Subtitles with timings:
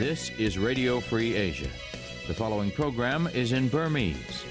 [0.00, 1.68] This is Radio Free Asia.
[2.26, 4.44] The following program is in Burmese.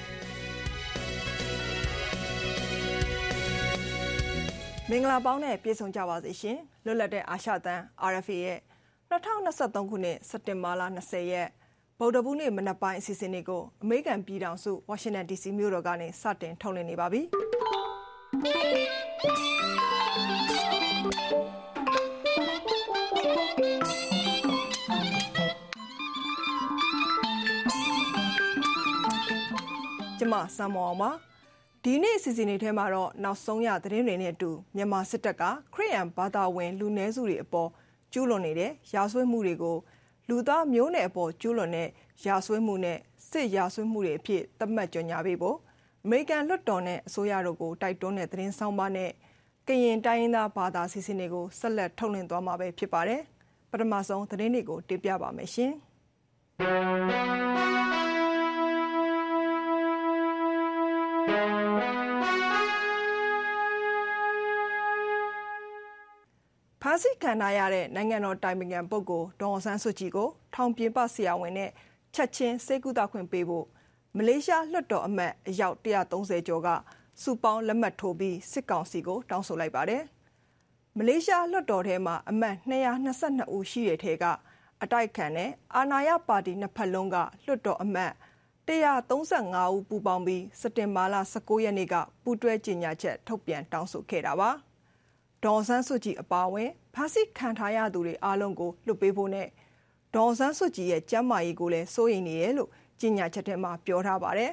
[4.85, 7.81] ။မင်္ဂလာပေါင်းနဲ့ပြည်ဆုံကြပါစေရှင်။လွတ်လပ်တဲ့အာရှတန်
[8.11, 8.59] RFA ရဲ့
[9.09, 11.49] 2023ခုနှစ်စက်တင်ဘာလ20ရက်
[12.00, 17.22] ဗုဒ္ဓဘူးနေ့မနက်ပိုင်းအစီအစဉ်လေးကိုအမေရိကန်ပြည်ထောင်စုဝါရှင်တန် DC မြို့တော်ကနေစတင်ထုတ်လွှင့်နေပါပြီ။
[30.18, 31.10] ကျမစံမောင်ပါ
[31.84, 35.42] ဒီနေ့အစီအစဉ်တွေထဲမှာတော့နောက်ဆုံးရသတင်းတွေနဲ့အတူမြန်မာစစ်တပ်က
[35.74, 37.70] ခရီးယန်ဘာသာဝင် လူနည်းစုတွေအပေါ်
[38.12, 39.76] ကျူးလွန်နေတဲ့ရာဇဝတ်မှုတွေကို
[40.28, 41.88] လူသားမျိုးနွယ်အပေါ်ကျူးလွန်တဲ့
[42.26, 42.98] ရာဇဝတ်မှုနဲ့
[43.30, 45.56] စစ်ရာဇဝတ်မှုတွေအဖြစ်သတ်မှတ်ကြေညာပေးဖို့
[46.04, 49.10] အမေရိကန်လွှတ်တော်နဲ့အစိုးရတို့ကိုတိုက်တွန်းတဲ့သတင်းဆောင်ပါနဲ့
[49.68, 53.20] ကရင်တိုင်းရင်းသားဘာသာစီစဉ်တွေကိုဆက်လက်ထုတ်လွှင့်သွားမှာပဲဖြစ်ပါတယ်။
[53.70, 55.72] ပထမဆုံးသတင်းတွေကိုတင်ပြပါမယ်ရှင်။
[66.94, 71.70] မ်းဆီးခံထားရတဲ့နိုင်ငံတော်တိုင်ပင်ခံပုဂ္ဂိုလ်ဒေါ်အောင်ဆန်းစုကြည်ကိုထောင်ပြင်ပဆရာဝန်နဲ့
[72.14, 73.66] ချက်ချင်းဆေးကုသခွင့်ပေးဖို့
[74.16, 76.68] မလေးရှားလွှတ်တော်အမတ်အယောက်130ကျော်က
[77.22, 80.02] စုပေါင်းလက်မှတ်ထိုးပြီးစစ်ကောင်စီကိုတောင်းဆိုလိုက်ပါတယ်။
[80.96, 84.24] မလေးရှားလွှတ်တော်ထဲမှာအမတ်222ဦးရှိတဲ့ထဲက
[84.82, 88.12] အတိုက်ခံနဲ့အာဏာရပါတီနှစ်ဖက်လုံးကလွှတ်တော်အမတ်
[88.68, 94.50] 135ဦးပူးပေါင်းပြီးစက်တင်ဘာလ19ရက်နေ့ကပူးတွဲကြေညာချက်ထုတ်ပြန်တောင်းဆိုခဲ့တာပါ။
[95.44, 99.48] ဒေါ်ဆန်းစုကြည်အပါအဝင်ဖမ်းဆီးခံထားရသူတွေအားလုံးကိုလွှတ်ပေးဖို့နဲ့
[100.14, 104.52] ဒေါ်ဆန်းစုကြည်ရဲ့ကျန်းမာရေးကိုလည်းစိုးရိမ်နေတယ်လို့ကြေညာချက်ထဲမှာပြောထားပါတယ်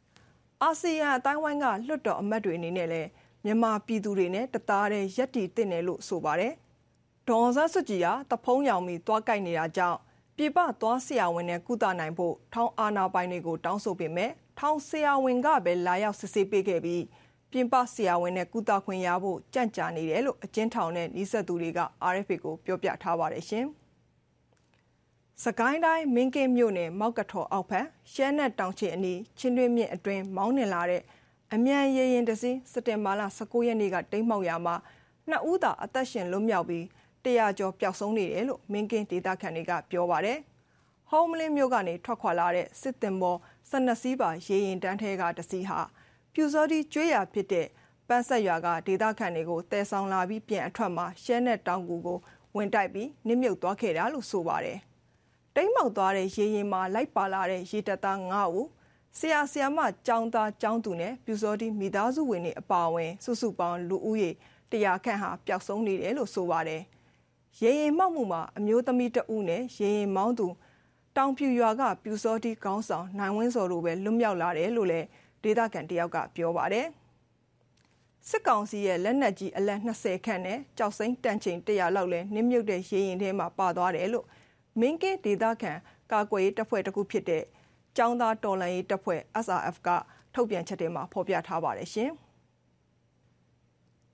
[0.62, 3.08] ။အာဆီယံအတိုင်းဝိုင်းကလွှတ်တော်အမတ်တွေအနေနဲ့လည်း
[3.44, 6.52] မြန်မာပြည်သူတွေနဲ့တသားတည်းရက်တီတင့်တယ်လို့ဆိုပါတယ်။
[7.28, 9.98] ဒေါ်ဆန်းစုကြည်ကတဖုံးရောင်ပြီးသွားကြိုက်နေတာကြောင့်
[10.36, 17.02] ပြပသွားဆရာဝန်နဲ့ကုသနိုင်ဖို့ထောင်အာနာပိုင်တွေကိုတောင်းဆိုပေမဲ့ထောင်ဆရာဝန်ကပဲလာရောက်စစ်ဆေးပေးခဲ့ပြီး
[17.56, 21.80] ပြင်ပဆရာဝန်နဲ့ကုသခွင့်ရဖို့ကြံ့ကြာနေတယ်လို့အကျဉ်းထောင်နဲ့နှိစက်သူတွေက
[22.12, 23.66] RFA ကိုပြောပြထားပါတယ်ရှင်။
[25.44, 31.02] စကိုင်းတိုင်းမင်းကင်းမြို့နယ်မောက်ကထော်အောက်ဖက်ရှမ်းနဲ့တောင်ချေအနီးချင်းတွင်းမြစ်အတွင်းမောင်းနှင်လာတဲ့
[31.54, 34.74] အမြန်ရေရင်တစည်းစက်တင်ဘာလ19ရက်နေ့ကတိမ်းမှောက်ရာမှာ
[35.28, 36.84] နှစ်ဦးသာအသက်ရှင်လွတ်မြောက်ပြီး
[37.24, 40.38] တရားကျော်ပျောက်ဆုံးနေတယ်လို့မင်းကင်းဒေသခံတွေကပြောပါတယ်။
[41.10, 43.36] ဟောမလင်းမြို့ကနေထွက်ခွာလာတဲ့စစ်တင်ဘော
[43.70, 45.80] 12စီးပါရေရင်တန်းထဲကတစီးဟာ
[46.38, 47.66] ပြူစောတိကျွေးရဖြစ်တဲ့
[48.08, 52.18] ပန်းဆက်ရွာကဒေသခံတွေကိုတဲဆောင်လာပြီးပြန်အထွက်မှာရှမ်းနဲ့တောင်ကူကို
[52.56, 54.78] ဝင်တိုက်ပြီးနစ်မြုပ်သွားခဲ့တာလို့ဆိုပါတယ်။
[55.54, 58.66] တိမ်းမောက်သွားတဲ့ရေရင်မှာလိုက်ပါလာတဲ့ရေတပ်သား9ဦး
[59.18, 64.30] ဆရာဆရာမကျောင်းသားကျောင်းသူနဲ့ပြူစောတိမိသားစုဝင်တွေအပါအဝင်စုစုပေါင်းလူဦးရေ
[64.70, 66.82] 100ခန့်ဟာပျောက်ဆုံးနေတယ်လို့ဆိုပါတယ်။
[67.60, 70.46] ရေရင်မောက်မှုမှာအမျိုးသမီးတဦးနဲ့ရေရင်မောင်းသူ
[71.16, 75.06] တောင်ပြူရွာကပြူစောတိကောင်းဆောင်နိုင်ဝင်းစော်တို့ပဲလွတ်မြောက်လာတယ်လို့လည်း
[75.42, 76.86] ဒေသခံတယောက်ကပြောပါတယ်။
[78.28, 84.26] စစ်ကောင်စီရဲ့လက်နက်ကြီးအလက်20ခန့်နဲ့ကြောက်စိမ့်တန်ချိန်100လောက်လဲနင်းမြုပ်တဲ့ရေရင်ထဲမှာပါသွားတယ်လို့
[84.80, 85.72] မင်းကင်းဒေသခံ
[86.12, 87.44] ကာကွယ်ရေးတပ်ဖွဲ့တစ်ခုဖြစ်တဲ့
[87.96, 89.88] ကျောင်းသားတော်လှန်ရေးတပ်ဖွဲ့ SRF က
[90.34, 92.12] ထုတ်ပြန်ချက်တွေမှာဖော်ပြထားပါတယ်ရှင်။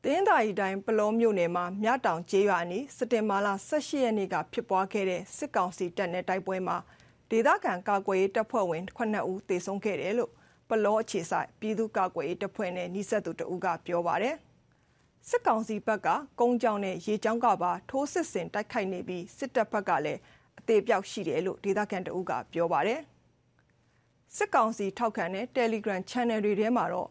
[0.05, 6.77] တင်းသာရီတိုင်းပလောမြို့နယ်မှာမြတောင်ကျေးရွာအနီးစက်တင်ဘာလ18ရက်နေ့ကဖြစ်ပွားခဲ့တဲ့စစ်ကောင်စီတပ်နဲ့တိုက်ပွဲမှာ
[7.31, 10.33] ဒေသခံကာကွယ်ရေးတပ်ဖွဲ့ဝင်9ဦးသေဆုံးခဲ့တယ်လို့
[10.73, 14.37] ပလောအခြေဆိုင်ပြည်သူ့ကာကွယ်ရေးတပ်ဖွဲ့နဲ့နှိဆက်သူတဦးကပြောပါတယ်။
[15.29, 16.09] စစ်ကောင်စီဘက်က
[16.41, 20.21] ကုန်းကြောင်းနဲ့ရေကြောင်းကပါထိုးစစ်ဆင်တိုက်ခိုက်နေပြီးစစ်တပ်ဘက်ကလည်း
[20.59, 23.01] အသေးပြောက်ရှိတယ်လို့ဒေသခံတအုပ်ကပြောပါတယ်။
[24.37, 27.11] စစ်ကောင်စီထောက်ခံတဲ့ Telegram Channel တွေထဲမှာတော့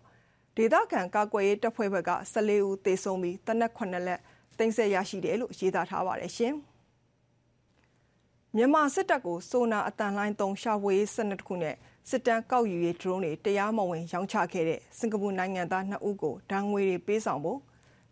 [0.57, 4.21] ဒေသခံကာကွယ်ရေးတပ်ဖွဲ့ဘက်က14ဦးသေဆုံးပြီးတနက်9လက်
[4.59, 6.55] တင်ဆက်ရရှိတယ်လို့ရေးသားထားပါတယ်ရှင်။
[8.55, 11.75] မြန်မာစစ်တပ်ကိုဆိုနာအတန်လိုင်းသုံးရှာဖွေရေးစနစ်တစ်ခုနဲ့
[12.09, 17.59] စစ်တမ်းကောက်ယူရေး drone တွေတရားမဝင်ရောင်းချခဲ့တဲ့စင်ကာပူနိုင်ငံသား2ဦးကိုဒဏ်ငွေတွေပေးဆောင်ဖို့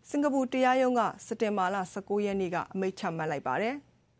[0.08, 3.74] စင်ကာပူတရားရုံးကစက်တင်ဘာလ19ရက်နေ့ကအမိန့်ချမှတ်လိုက်ပါတယ်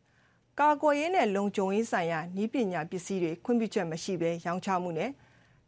[0.61, 5.11] ။ကာကွယ်ရေးနဲ့လုံခြုံရေးဆိုင်ရာနည်းပညာပစ္စည်းတွေခွင့်ပြုချက်မရှိဘဲရောင်းချမှုနဲ့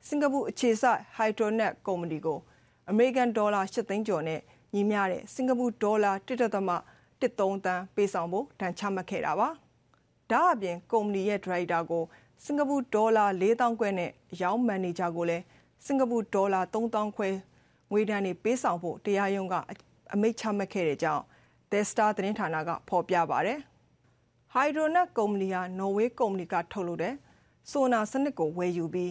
[0.07, 2.39] စင်ကာပူအခြေစိုက် Hydronet ကုမ္ပဏီကို
[2.91, 4.41] အမေရိကန်ဒေါ်လာ8သိန်းကျော်နဲ့
[4.75, 9.49] ညီမျှတဲ့စင်ကာပူဒေါ်လာ1.13တန်းပေးဆောင်ဖို့တန်ချမှတ်ခဲ့တာပါ။
[10.31, 12.05] ဒါအပြင်ကုမ္ပဏီရဲ့ဒရိုက်တာကို
[12.45, 15.45] စင်ကာပူဒေါ်လာ4000ခွဲနဲ့အယောင်းမန်နေဂျာကိုလည်း
[15.87, 17.29] စင်ကာပူဒေါ်လာ3000ခွဲ
[17.91, 19.55] ငွေဒဏ်တွေပေးဆောင်ဖို့တရားရုံးက
[20.13, 21.23] အမိန့်ချမှတ်ခဲ့တဲ့ကြောင်း
[21.71, 23.55] The Star သတင်းဌာနကဖော်ပြပါဗျ။
[24.55, 27.15] Hydronet ကုမ္ပဏီဟာနော်ဝေးကုမ္ပဏီကထုတ်လုပ်တဲ့
[27.71, 29.11] ဆိုနာစနစ်ကိုဝယ်ယူပြီး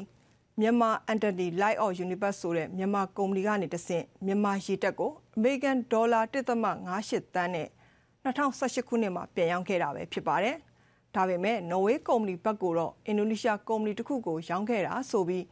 [0.60, 7.68] Myanmar Entity Light of Universe ဆိုတဲ့မြန်မာကုမ္ပဏီကနေတဆင့်မြန်မာရေတပ်ကိုအမေရိကန်ဒေါ်လာ1.58သန်းနဲ့
[8.26, 10.58] 2018ခုနှစ်မှာပြန်ရောင်းခဲ့တာပဲဖြစ်ပါတယ်။
[11.16, 15.46] ဒါပေမဲ့နော်ဝေကုမ္ပဏီဘက်ကတော့အင်ဒိုနီးရှားကုမ္ပဏီတစ်ခုကိုရောင်းခဲ့တာဆိုပြီး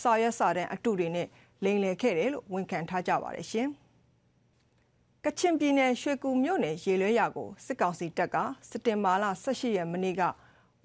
[0.00, 1.28] စာရွက်စာတမ်းအတုတွေနဲ့
[1.64, 3.68] လိမ်လည်ခဲ့တယ်လို့ဝန်ခံထားကြပါတယ်ရှင်။
[5.24, 8.36] ကချင်ပြည်နယ်ရွှေကူမြို့နယ်ရေလွဲရာကိုစစ်ကောင်စီတပ်က
[8.70, 10.22] စက်တင်ဘာလ18ရက်မနေ့က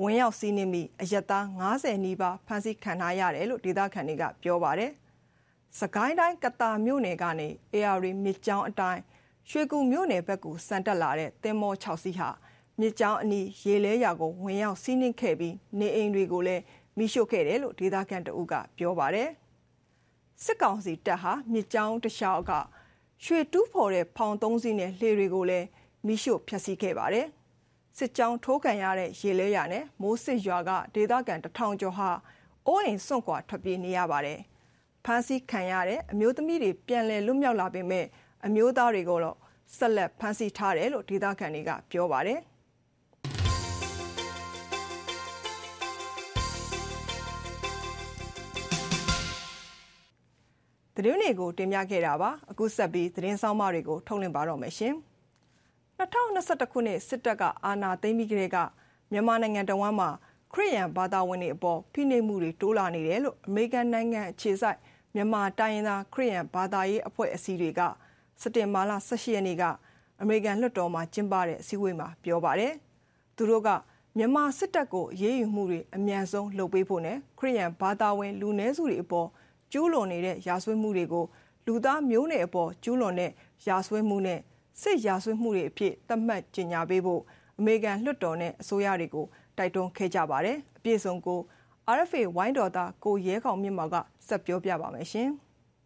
[0.01, 1.45] ဝင်ရောက်စီးနင်းပြီးအရက်သား
[1.75, 4.91] 90နီးပါးဖမ်းဆီးခံထားရတယ်လို့ဒေသခံတွေကပြောပါတယ်။
[5.79, 9.01] စကိုင်းတိုင်းကတာမြို့နယ်ကနေ AR မြစ်ကြောင်းအတိုင်း
[9.49, 12.29] ရွှေကူမြို့နယ်ဘက်ကိုစံတက်လာတဲ့တင်မော6စီးဟာ
[12.81, 16.63] မြစ်ကြောင်းအနီးရေလဲရာကိုဝင်ရောက်စီးနင်းခဲ့ပြီးနေအိမ်တွေကိုလည်း
[16.97, 19.29] မိရှို့ခဲ့တယ်လို့ဒေသခံတအုပ်ကပြောပါတယ်။
[20.43, 22.51] စစ်ကောင်စီတပ်ဟာမြစ်ကြောင်းတလျှောက်က
[23.23, 25.67] ရွှေတူးဖော်တဲ့ဖောင်သုံးစီးနဲ့လှေတွေကိုလည်း
[26.05, 27.27] မိရှို့ဖျက်ဆီးခဲ့ပါတယ်။
[27.97, 32.09] စစ်ကြောင်းထိုးကန်ရတဲ့ရေလဲရနဲ့မိုးစစ်ရွာကဒေသခံတထောင်ကျော်ဟာ
[32.67, 34.39] အိုးအိမ်စွန့်ခွာထွက်ပြေးနေရပါတယ်။
[35.05, 38.05] ဖမ်းဆီးခံရတဲ့အမျိုးသမီးတွေပြန်လည်လွတ်မြောက်လာပေမဲ့
[38.45, 39.37] အမျိုးသားတွေကိုတော့
[39.77, 42.41] ဆက်လက်ဖမ်းဆီးထားတယ်လို့ဒေသခံတွေကပြောပါတယ်။
[50.99, 54.93] သတင်းတွေကိုတင်ပြခဲ့တာပါအခုဆက်ပြီးသတင်းဆောင်မတွေကိုထုတ်လင်းပါတော့မယ်ရှင်
[55.97, 58.57] 2021ခုနှစ်စစ်တပ်ကအာဏာသိမ်းပြီးကတည်းက
[59.11, 60.09] မြန်မာနိုင်ငံတော်ဝန်မှာ
[60.53, 64.77] ခရစ်ယာန်ဘာသာဝင်တွေအပေါ်ဖိနှိပ်မှုတွေတိုးလာနေတယ်လို့အမေရိကန်နိုင်ငံအခြေစိုက်
[65.15, 67.81] မြန်မာတိုင်းရင်းသားခရစ်ယာန်ဘာသာရေးအဖွဲ့အစည်းတွေက
[68.41, 69.63] စက်တင်ဘာလ18ရက်နေ့က
[70.21, 72.73] အမေရိကန်လွှတ်တော်မှာကျင်းပတဲ့အစည်းအဝေးမှာပြောပါတယ်။
[73.35, 73.69] သူတို့က
[74.17, 79.27] မြန်မာစစ်တပ်ကိုအရေးယူမှုတွေအမြန်ဆုံးလုပ်ပေးဖို့နဲ့ခရစ်ယာန်ဘာသာဝင်လူနည်းစုတွေအပေါ်
[79.71, 81.25] ကျူးလွန်နေတဲ့ရာဇဝတ်မှုတွေကို
[81.65, 83.31] လူသားမျိုးနွယ်အပေါ်ကျူးလွန်တဲ့
[83.67, 84.39] ရာဇဝတ်မှုနဲ့
[84.81, 87.21] စစ်ရာဇဝတ်မှုတွေအဖြစ်သတ်မှတ်ကြေညာပေးဖို့
[87.59, 89.25] အမေရိကန်လွှတ်တော်နဲ့အစိုးရတွေကို
[89.57, 91.39] တိုက်တွန်းခဲ့ကြပါတယ်။အပြည့်စုံကို
[91.97, 93.95] RFA ဝိုင်းတော်သားကိုရဲခေါင်မြင့်မောင်က
[94.27, 95.29] ဆက်ပြောပြပါမယ်ရှင်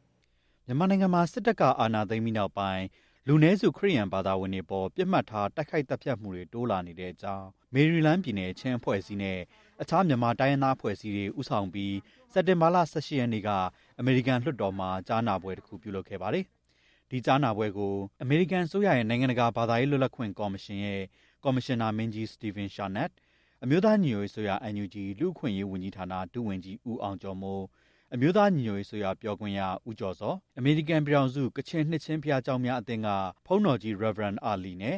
[0.66, 2.84] ။မြန်မာနိုင်ငံမှာစစ်တပ်ကအာဏာသိမ်းပြီးနောက်ပိုင်း
[3.28, 9.40] လူနည်းစုခရစ်ယာန်ဘာသာဝင်တွေပေါ်ပြစ်မှတ်ထားတိုက်ခိုက်တပ်ဖြတ်မှုတွေတိုးလာနေတဲ့အကြောင်းမေရီလန်းပြည်နယ်ချင်းအဖွဲ့အစည်းနဲ့
[9.82, 11.94] အခြားမြန်မာတိုင်းရင်းသားအဖွဲ့အစည်းတွေဥဆောင်ပြီး
[12.33, 13.49] စက်တင်ဘာလ18ရက်နေ့က
[13.99, 16.45] အမေရိကန်လွှတ်တော်မှာကြားနာပွဲတစ်ခုပြုလုပ်ခဲ့ပါတယ်။
[17.11, 21.03] ဒီကြားနာပွဲကိုအမေရိကန်ဆိုရရဲ့နိုင်ငံတကာဘာသာရေးလွတ်လပ်ခွင့်ကော်မရှင်ရဲ့
[21.45, 23.11] ကော်မရှင်နာမင်းကြီးစတီဗင်ရှာနက်
[23.65, 27.65] အမျိုးသားညီညွတ်ရေးဆိုရ NUG လူ့အခွင့်အရေးဝန်ကြီးဌာနဒုဝန်ကြီးဦးအောင်ကျော်မိုး
[28.15, 33.09] အမျိုးသားညီညွတ်ရေးဆိုရပြောခွင့်ရဦးကျော်စောအမေရိကန်ပြည်ထောင်စုကချင်နှစ်ချင်းဖျားเจ้าများအသင်းက
[33.47, 34.97] ဖုန်းတော်ကြီး Reverend Ali နဲ့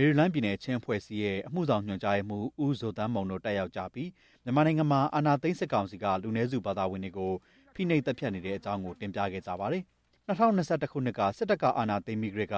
[0.00, 4.10] မေရီလန်းပြည်နယ်ချင်းဖွဲ့စည်းရဲ့အမှုဆောင်ညွှန်ကြားမှုဦးဇိုတန်းမုံတို့တက်ရောက်ကြပြီး
[4.44, 7.32] မြန်မာနိုင်ငံမှာအာဏာသိမ်းစစ်ကောင်စီကလူနည်းစုဘာသာဝင်တွေကို
[7.74, 9.82] ဖိနှိပ်တပ်ဖြတ်နေတဲ့အကြောင်းကိုတင်ပြခဲ့ကြပါတယ်။
[10.28, 12.56] 2021ခုနှစ်ကစစ်တပ်ကအာဏာသိမ်းပြီးကြက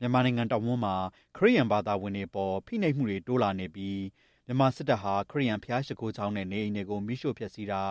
[0.00, 0.96] မြန်မာနိုင်ငံတောင်ဝန်းမှာ
[1.36, 4.00] ခရီးယန်ဘာသာဝင်တွေပေါ်ဖိနှိပ်မှုတွေတိုးလာနေပြီး
[4.46, 7.82] မြန်မာစစ်တပ်ဟာခရီးယန်ဖျားရှိခိုးချောင်းနဲ့နေအိမ်တွေကိုမိရှို့ဖျက်ဆီးတာ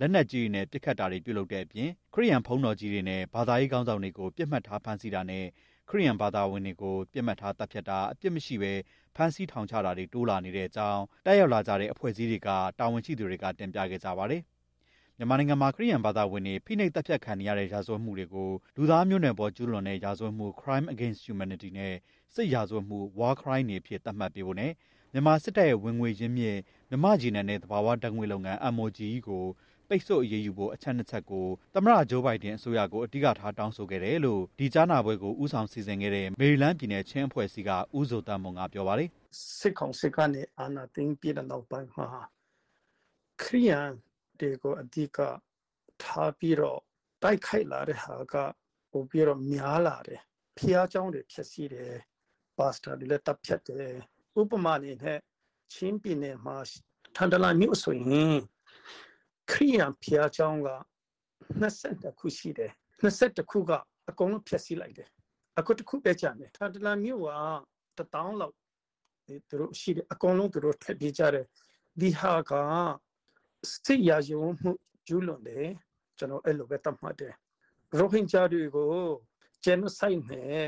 [0.00, 5.46] လက်နက်ကြီးတွေနဲ့ပစ်ခတ်တာတွေပြုလုပ်တဲ့အပြင်ခရီးယန်ဖုံးတော်ကြီးတွေနဲ့ဘာသာရေးကောင်းဆောင်တွေကိုပြစ်မှတ်ထားဖမ်းဆီးတာနဲ့
[5.92, 8.72] ခရီးယန်ဘာသာဝင်တွေကိုပြစ်မှတ်ထားတပ်ဖြတ်တာအပြစ်မရှိဘဲ
[9.16, 12.48] ဖမ်းဆီးထောင်ချတာတွေတိုးလာနေတဲ့အကြောင်းတက်ရောက်လာကြတဲ့အဖွဲ့အစည်းတွေက
[12.78, 14.42] တာဝန်ရှိသူတွေကတင်ပြခဲ့ကြပါတယ်။
[15.18, 21.94] မြန်မာနိုင်ငံမှာခရီးယန်ဘာသာဝင်တွေဖိနှိပ်တပ်ဖြတ်ခံနေရတဲ့ရာဇဝတ်မှုတွေကိုလူသားမျိုးနွယ်ပေါ်ကျူးလွန်တဲ့ရာဇဝတ်မှု crime against humanity နဲ့
[22.34, 24.72] စစ်ရာဇဝတ်မှု war crime တွေဖြစ်သတ်မှတ်ပေးဖို့နဲ့
[25.12, 26.58] မြန်မာစစ်တပ်ရဲ့ဝင်ငွေရင်းမြစ်
[26.90, 29.44] မြမဂျီနန်နဲ့သဘာဝဓာတ်ငွေလုပ်ငန်း MOGE ကို
[29.91, 39.09] ပိတ်ဆို့အရေးယူဖို့အချက်နှစ်ချက်ကိုသမ္မတဂျိုးဘိုင်ဒန်အစိုးရကိုအဓိကထားတောင်းဆိုခဲ့တယ်လို့ဒီကြားနာပွဲကိုဥဆောင်စီစဉ်ခဲ့တဲ့မေရီလန်းပြည်နယ်ချင်းအဖွဲ့အစည်းကဦးဇိုတမ်းမုံကပြောပါတယ်
[39.57, 42.07] စစ်ကောင်စစ်ကနေအာဏာသိမ်းပြီးတဲ့နောက်ပိုင်းမှာ
[43.41, 43.89] ခရီးယန်
[44.39, 45.19] တွေကိုအဓိက
[46.03, 46.79] ထားပြီးတော့
[47.23, 48.35] တိုက်ခိုက်လာတဲ့ဟာက
[48.91, 50.21] ပိုပြီးတော့များလာတယ်
[50.57, 51.93] ဖျားเจ้าတွေဖြစ်စီတယ်
[52.57, 53.95] ပါစတာတွေလည်းတပ်ဖြတ်တယ်
[54.39, 55.19] ဥပမာအနေနဲ့
[55.73, 56.57] ချင်းပြည်နယ်မှာ
[57.15, 58.37] ထန်တလန်မြို့ဆိုရင်
[59.52, 60.68] ခရိယံဖျားချောင်းက
[61.60, 63.70] 22ခုရှိတယ်22ခုက
[64.10, 65.08] အကုန်လုံးဖျက်ဆီးလိုက်တယ်
[65.58, 68.54] အခုတစ်ခုပဲကျန်တယ်ထာတလန်မြို့ကတထောင်လောက်
[69.48, 71.46] သူတို့ရှိတယ်အကုန်လုံးသူတို့ထပ်ပြေးကြတယ်
[72.00, 72.52] ဒီဟာက
[73.84, 74.72] စစ်ရာဇဝမှု
[75.06, 75.68] ကျူးလွန်တယ်
[76.18, 77.34] ကျွန်တော်အဲ့လိုပဲတတ်မှတ်တယ်
[77.98, 78.92] ရိုဟင်ဂျာတွေကို
[79.64, 80.66] genocide နဲ့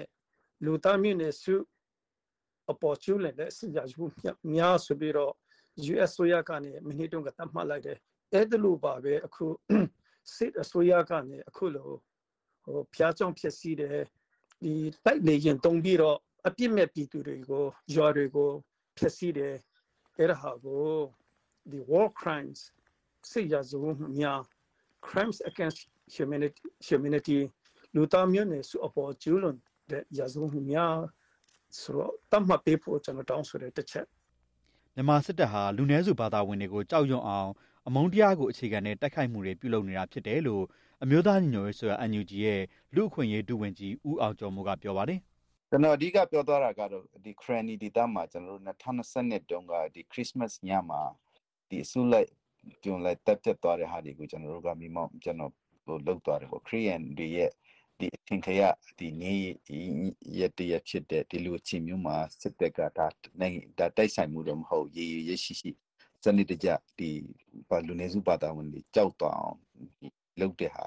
[0.65, 1.55] လူသားမျိုးနွယ်စု
[2.71, 5.33] အပေါ်ကျူးလွန်တဲ့စစ်ရာဇဝမှုများဆိုပြီးတော့
[5.93, 7.99] US ဆိုရကနေမိနစ်တုန်းကတတ်မှတ်လိုက်တယ်
[8.35, 9.47] အဲ့ဒါလိုပါပဲအခု
[10.35, 11.91] စစ်အစိုးရကနေအခုလို
[12.65, 13.99] ဟိုဖျားကြောင်ဖြစ်စီတယ်
[14.63, 14.73] ဒီ
[15.05, 17.65] တိုက်လေရင်တုံးပြီးတော့အပြစ်မဲ့ပြည်သူတွေကို
[17.95, 18.51] ရွာတွေကို
[18.99, 19.55] ဖျက်ဆီးတယ်
[20.19, 20.89] အဲ့ဒါဟာကို
[21.71, 22.61] ဒီ war crimes
[23.31, 24.41] စစ်ရာဇဝတ်မှုများ
[25.07, 25.81] crimes against
[26.15, 27.39] humanity humanity
[27.95, 29.57] လူသားမျိုးနွယ်စုအပေါ်ကျူးလွန်
[29.91, 30.97] တဲ့ရာဇဝတ်မှုများ
[31.81, 34.07] ဆိုတော့တတ်မှတ်ပေးဖို့ကျွန်တော်တောင်းဆိုတဲ့တစ်ချက်
[34.95, 37.51] မြန်မာစစ်တပ်ဟာလူနည်းစုဘာသာဝင်တွေကိုကြောက်ရွံ့အောင်
[37.89, 40.65] အမုန်းတရားကိုအခြေခံတဲ့တိုက်ခိုက်မှုတွေပြုလုပ်နေတာဖြစ်တယ်လို့
[41.03, 42.61] အမျိုးသားညီညွတ်ရေးဆိုရ NUG ရဲ့
[42.95, 45.21] လူ့အခွင့်အရေးဒုဝန်ကြီးဦးအောင်ကျော်မိုးကပြောပါတယ်
[45.71, 51.03] ကျွန်တော်အဓိကပြောသွားတာကတော့ဒီ cranny ဒေတာမှာကျွန်တော်တို့2020တုန်းကဒီ Christmas ညမှာ
[51.69, 52.29] ဒီအစုလိုက်
[52.85, 55.53] ကျုံလိုက်တက်တက်သွားတဲ့ဟာတွေကိုကျွန်တော်တို့ကမိမောင်းကျွန်တော်
[55.85, 57.51] ဟိုလောက်သွားတယ်ပေါ့ Korean တွေရဲ့
[57.99, 58.63] ဒီအထင်ခရ
[58.99, 59.35] ဒီနေ
[60.39, 63.07] ရတရဖြစ်တဲ့ဒီလိုအချင်းမျိုးမှာစစ်တပ်ကဒါ
[63.41, 65.71] နိုင်ဒါတိုက်ဆိုင်မှုတော့မဟုတ်ရေရရှိရှိ
[66.25, 67.11] စနစ်တကျဒီ
[67.69, 69.59] ဘာလူနေစုပါတာဝင်တွေကြောက်သွားအောင်
[70.41, 70.87] လုပ်တဲ့ဟာ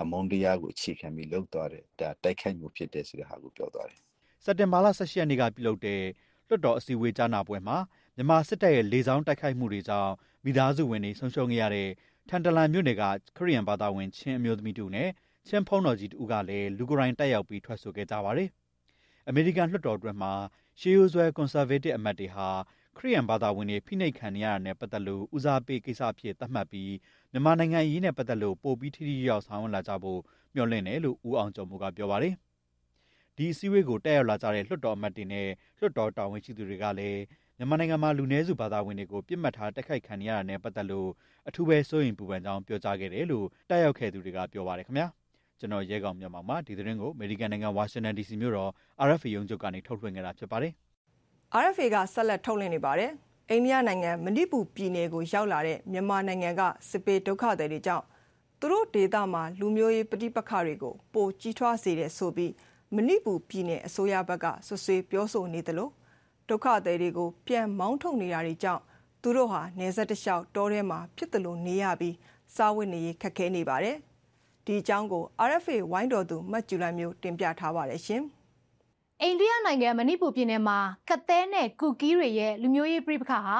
[0.00, 4.00] အမုန်းတရားကိုအခြေခံပြီးလုပ်သွားတယ်ဒါတိုက်ခိုက်မှုဖြစ်တဲ့ဆိုတဲ့ဟာကိုပြောသွားတယ်
[4.44, 6.02] စက်တင်ဘာလ18ရက်နေ့ကပြုလုပ်တဲ့
[6.48, 7.78] လွှတ်တော်အစည်းအဝေးကြားနာပွဲမှာ
[8.16, 10.12] မြန်မာစစ်တပ်ရဲ့လေကြောင်းတိုက်ခိုက်မှုတွေကြောင့်
[10.44, 11.88] မိသားစုဝင်တွေဆုံးရှုံးခဲ့ရတဲ့
[12.28, 13.02] ထန်တလန်မြို့နယ်က
[13.36, 15.08] ခရီးယန်ဘာသာဝင်ချင်းအမျိုးသမီးတို့နဲ့
[15.48, 18.48] ချင်းဖုံးတော်ကြီးတူကလည်းလူကိုယ်တိုင်တက်ရောက်ပြီးထွက်ဆိုခဲ့ကြပါတယ်။
[19.28, 20.32] အမေရိကန်လွှတ်တော်အတွင်းမှာ
[20.80, 22.48] ရှေးရိုးဆွဲကွန်ဆာဗေးတစ်အမတ်တွေဟာ
[22.96, 26.92] ခရီးယန်ဘာသာဝင်တွေဖိနှိပ်ခံနေရတာနဲ့ပတ်သက်လို့ဦးစားပေးကိစ္စဖြစ်သတ်မှတ်ပြီး
[27.32, 30.20] မြန်မာနိုင်ငံရေးနဲ့ပတ်သက်လို့ပိုပြီးထိထိရောက်ဆောင်ရွက်လာကြဖို့
[30.54, 32.34] မျှော်လင့်တယ်လို့ဦးအောင်ကျော်မိုးကပြောပါတယ်။
[33.36, 35.48] ဒီအစည်းအဝေးကိုတက်ရောက်လာကြတဲ့လွှတ်တော်အမတ်တွေနဲ့
[35.78, 37.20] လွှတ်တော်တာဝန်ရှိသူတွေကလည်း
[37.58, 41.08] မြန်မာနိုင်ငံမှာလူနည်းစုဘာသာဝင်တွေကိုပြစ်မှတ်ထားတိုက်ခိုက်ခံရတာနဲ့ပတ်သက်လို့
[41.48, 45.08] အထူးပဲစိုးရိမ်ပူပန်ကြောင်းပြောကြားခဲ့တယ်လို့တက်ရောက်ခဲ့သူတွေကပြောပါတယ်ခင်ဗျာ
[45.58, 48.70] ကျွန်တော်ရဲကောင်မြန်မာမှာဒီသတင်းကိုအမေရိကန်နိုင်ငံဝါရှင်တန် DC မြို့တော်
[49.06, 50.72] RFA ရုံးချုပ်ကနေထုတ်လွှင့်ခဲ့တာဖြစ်ပါတယ်
[51.62, 53.12] RFA ကဆက်လက်ထုတ်လွှင့်နေပါတယ်
[53.50, 58.04] အိန္ဒိယနိုင်ငံမဏိပူပြည်နယ်ကိုရောက်လာတဲ့မြန်မာနိုင်ငံကစစ်ပေးဒုက္ခသည်တွေကြောင့်
[58.60, 62.52] သူတို့ဒေသမှာလူမျိုးရေးပဋိပက္ခတွေကိုပိုကြီးထွားစေတဲ့ဆိုပြီး
[62.94, 65.92] မဏိပူပြည်နယ်အစိုးရဘက်ကဆွဆွေးပြောဆိုနေတယ်လို့
[66.48, 68.82] ဒုက္ခသည်တွေကိုပြန်မောင်းထုတ်နေတာတွေကြောင့်
[69.22, 72.14] သူတို့ဟာနေဆက်တလျှောက်တောထဲမှာဖြစ်တယ်လို့နေရပြီး
[72.56, 73.96] စားဝတ်နေရေးခက်ခဲနေပါတယ်။
[74.64, 78.24] ဒီအကြောင်းကို RFA ဝိုင်းတော်သူမတ်ကျူလိုင်မျိုးတင်ပြထားပါတယ်ရှင်။
[79.22, 83.58] အိန္ဒိယနိုင်ငံမဏိပူပြည်နယ်မှာကသဲနဲ့ကူကီးတွေရဲ့လူမျိုးရေးပြိပခါဟာ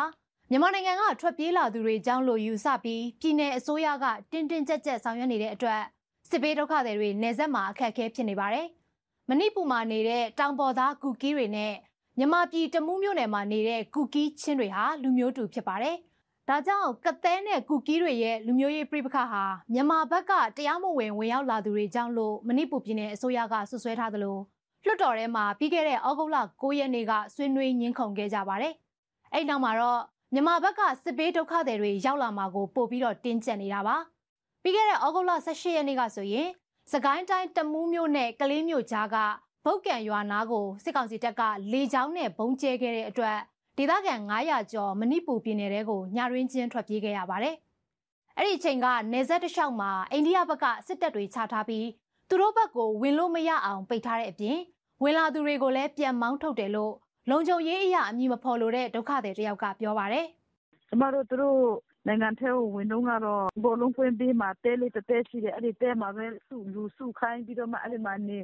[0.51, 5.83] မြန်မာနိုင်ငံကထွက်ပြေးလာသူတွေအကြောင်းလို့ယူဆပြီးပြည်내အစိုးရကတင်းတင်းကြပ်ကြပ်ဆောင်ရွက်နေတဲ့အတွက်
[6.29, 8.67] စစ်ဘေးဒုက္ခသည်တွေနေဆက်မှာအခက်အခဲဖြစ်နေပါတယ်။
[9.29, 11.75] မဏိပူမှာနေတဲ့တောင်ပေါ်သားကူကီးတွေနဲ့
[12.19, 15.97] မြန်မာပြည်တမူးမြို့နယ်မှာနေတဲ့ကူကီးချင်းတွေဟာလူမျိုးတူဖြစ်ပါတယ်။
[16.49, 24.39] ဒါကြောင့်ကသဲနဲ့ကူကီးတွေရဲ့လူမျိုးရေးပြိပခါဟာမြန်မာဘက်ကတရားမဝင်ဝင်ရောက်လာသူတွေကြောင့်လို့မဏိပူပြည်နယ်အစိုးရကဆွဆွဲထားသလို
[24.87, 28.75] လွှတ်တော်ထဲမှာပြီးခဲ့တဲ့ဩဂုတ်လ9ရက်နေ့ကဆွေးနွေးညှင်းခုန်ခဲ့ကြပါတယ်။
[29.33, 30.01] အဲ့နောက်မှာတော့
[30.33, 33.97] မြန်မာဘက်ကစစ်ပေးဒုက္ခသည်တွေရောက်လာမှာကိုပို့ပြီးတော့တင်းကျပ်နေတာပါ။
[34.63, 36.49] ပြီးခဲ့တဲ့ဩဂုတ်လ18ရက်နေ့ကဆိုရင်
[36.93, 39.17] စကိုင်းတိုင်းတမူးမြို့နဲ့ကလေးမြို့ကြားက
[39.65, 43.39] ဗုတ်ကန်ရွာနာကိုစစ်ကောင်စီတပ်ကလေကြောင်းနဲ့ဘုံကျဲခဲ့တဲ့အတွက်
[43.79, 47.57] ဒေသခံ900ကျော်မဏိပူပြည်နယ်တဲကိုညရင်းချင်းထွက်ပြေးခဲ့ရပါတယ်။
[48.37, 51.87] အဲ့ဒီအချိန်ကနေဆက်တလျှောက်မှာအိန္ဒိယဘက်ကစစ်တပ်တွေချထားပြီး
[52.29, 54.59] သူတို့ဘက်ကိုဝင်လို့မရအောင်ပိတ်ထားတဲ့အပြင်
[55.03, 56.95] ဝင်လာသူတွေကိုလည်းပြန်မောင်းထုတ်တယ်လို့
[57.31, 60.27] လုံခြုံရေးအရာအမည်မဖော်လို့တဲ့ဒုက္ခတွေတယောက်ကပြောပါတယ်။
[60.89, 61.61] ကျမတို့သူတို့
[62.07, 68.39] နိုင်ငံထဲကိုဝင်တော့ကတော့ဘောလုံးပွင့်ပေးမှာတဲလေးတတဲရှိတယ်အဲ့ဒီတဲမှာပဲစုလူစုခိုင်းပြီးတော့မှအဲ့ဒီမှာနေ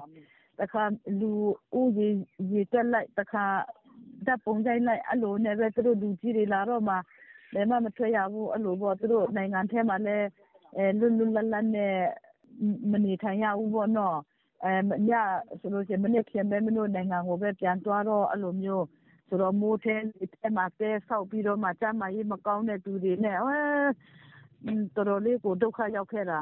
[0.60, 0.82] တခါ
[1.20, 1.32] လူ
[1.78, 2.08] ဦးရေ
[2.52, 3.44] ရေတက်လိုက်တခါ
[4.26, 6.94] ဓာတ်ပုံရိုက်လိုက်အဲ့လိုနဲ့ပဲသူတို့လူကြီးတွေလာတော့မှ
[7.54, 10.26] ဘယ်မှမထွက်ရဘူးအဲ့လိုပေါ့သူတို့နိုင်ငံထဲမှာလည်း
[10.76, 11.96] အဲလွတ်လွတ်လပ်လပ်နဲ့
[12.92, 14.31] မနေထိုင်ရဘူးပေါ့နော်အဲ
[15.08, 15.10] ည
[15.60, 18.86] ဆိုလို့ရှိရင် မနေ့ပြန်ပဲမလို့နိုင်ငံကိုပဲ ပြန်သွားတော့ အဲ့လိုမျိုး
[19.28, 19.94] ဆိုတော့ မိုးထဲ
[20.34, 23.58] ထဲမှာ တဲဆောက်ပြီးတော့မှ ကျမကြီးမကောင်းတဲ့သူတွေနဲ့အဲ
[24.94, 26.38] တော်တော်လေးကို ဒုက္ခရောက်ခဲ့တာ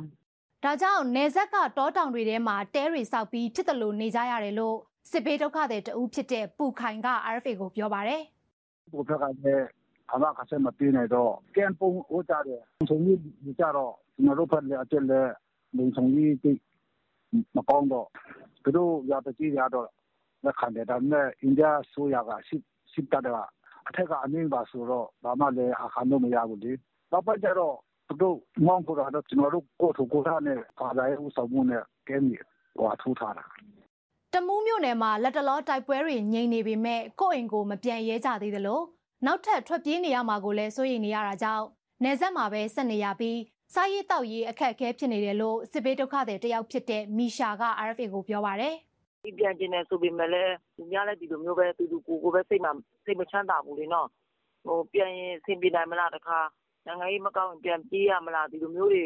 [0.64, 4.76] ဒါကြောင့်နေဆက်က တောတောင်တွေထဲမှာ တဲတွေဆောက်ပြီး ဖြစ်တယ်လို့နေကြရတယ်လို့
[5.10, 8.22] စစ်ဘေးဒုက္ခတွေတူဖြစ်တဲ့ ပူခိုင်က RFA ကို ပြောပါတယ်။
[8.92, 9.66] ပူဖက်ကလည်း
[10.12, 15.32] အမကဆက်မပြေးနေတော့ကံပုံဟိုကြတယ်။ဆိုရင်ဒီကြတော့ ကျွန်တော်တို့ဖက်လည်းအကျက်လည်း
[15.76, 16.52] လုံဆောင်ကြီးတိ
[17.56, 18.06] မကောင်းတော့
[18.64, 19.88] သူတို့ရတဲ့ကြီးရတော့
[20.44, 23.28] လက်ခံတယ်ဒါပေမဲ့အိန္ဒိယဆိုရကစစ်စစ်တပ်က
[23.88, 26.72] အထက်ကအမင်းပါဆိုတော့ဘာမှလည်းအခါတော့မရဘူးလေ။
[27.12, 27.76] နောက်ပတ်ကျတော့
[28.08, 32.36] သူတို့မောင်းဖို့တော့ကျွန်တော်တို့ကိုထုကိုထားနဲ့ပါလာရဲ့ဥဆောင်မှုနဲ့ကဲမြ
[32.76, 33.44] ဟိုအထူးထားတာ
[34.34, 38.80] တမူးမြို့နယ်မှာလက်တလောတိုက်ပွဲတွေငြိမ်နေပေမဲ့ကိုယ့်အိမ်ကိုမပြန်ရဲကြသေးသလို
[39.26, 41.66] နောက်ထပ်ထွက်ပြေးနေရမှာကိုလည်းစိုးရိမ်နေရတာကြောင့်
[42.04, 43.38] နေဆက်မှာပဲဆက်နေရပြီး
[43.74, 48.74] စားရေးတောက်ရေးအခက်အခဲဖြစ်နေတယ်လို့စစ်ဘေးဒုက္ခတွေတယောက်ဖြစ်တဲ့မီရှာက RFA ကိုပြောပါတယ်
[49.24, 50.54] ဒီပြန်ကျင်နေဆိုပေမဲ့လည်း
[50.92, 52.70] ညလည်းဒီလိုမျိုးပဲတူတူကိုကိုပဲစိတ်မှ
[53.04, 54.08] စိတ်မချမ်းသာဘူးလေနော်
[54.66, 56.38] ဟိုပြန်ရင်အဆင်ပြေနိုင်မလားတခါ
[56.86, 59.04] နိုင်ငံရေးမကောင်းပြန်ပြေးရမလားဒီလိုမျိုးတွေ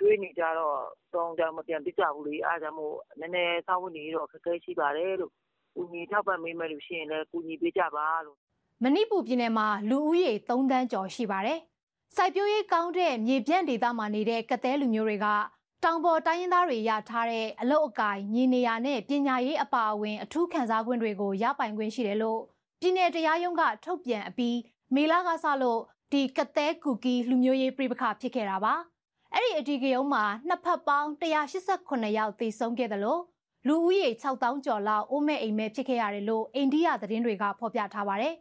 [0.00, 0.78] တွေးနေကြတော့
[1.14, 5.32] တောင်းကြမပြန်ပြကြဘူးလေအားကြောင့်မို့နည်းနည်းစောင့်ဝင်နေတော့ခက်ခဲရှိပါတယ်လို့
[5.74, 8.36] ကူညီထောက်ပံ့ပေးမယ်လို့ရှိရင်လည်းကူညီပေးကြပါလို့
[8.82, 11.58] မဏိပူပြည်နယ်မှာလူဦးရေ3တန်းကျော်ရှိပါတယ်
[12.14, 15.26] စိုက်ပျိုးရေးကောင်းတဲ့မြေပြန့်ဒေသမှာနေတဲ့ကသဲလူမျိုးတွေက
[15.84, 22.40] တောင်ပေါ်တိုင်းရင်းသားတွေရထားတဲ့အလုတ်အကင်ညီနေရနဲ့ပညာရေးအပါအဝင်အထူးခံစား권တွေကိုရပိုင်ခွင့်ရှိတယ်လို့
[22.80, 24.58] ပြည်내တရားရုံးကထုတ်ပြန်အပြီး
[24.94, 25.80] မေလကစလို့
[26.12, 28.74] ဒီကသဲကူကီလူမျိုးရေးပြိပခါဖြစ်ခဲ့တာပါ
[29.34, 33.22] အဲ့ဒီအဒီကယုံမှာနှစ်ဖက်ပေါင်း189ယောက်သေဆုံးခဲ့တယ်လို့
[33.66, 38.34] လူဦးရေ6000ကျော်လောက်အိုးမဲ့အိမ်မဲ့ဖြစ်ခဲ့ရတယ်လို့အိန္ဒိယသတင်းတွေကဖော်ပြထားပါတယ်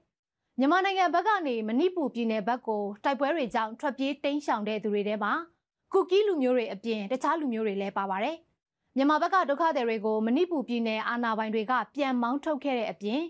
[0.60, 5.34] မြန်မာနိုင်ငံဘက်ကနေမဏိပူပြည်နယ်ဘက်ကိုတိုက်ပွဲတွေကြောင့်ထွက်ပြေးတိမ်းရှောင်တဲ့သူတွေထဲမှာ
[5.94, 8.38] ကူကီလူမျိုးတွေအပြင်တခြားလူမျိုးတွေလည်းပါပါတယ်
[8.96, 13.22] မြန်မာဘက်ကဒုက္ခသည်တွေကိုမဏိပူပြည်နယ်အာဏာပိုင်တွေကပြန်မောင်းထုတ်ခဲ့တဲ့အပြင်